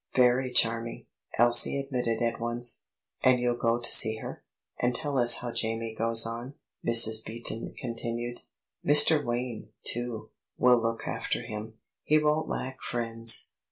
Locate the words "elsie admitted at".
1.37-2.39